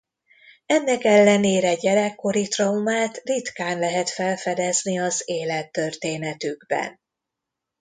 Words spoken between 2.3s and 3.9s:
traumát ritkán